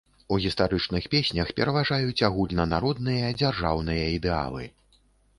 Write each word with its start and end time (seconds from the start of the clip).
У 0.35 0.37
гістарычных 0.43 1.03
песнях 1.13 1.49
пераважаюць 1.59 2.23
агульнанародныя 2.27 3.27
дзяржаўныя 3.41 4.07
ідэалы. 4.17 4.65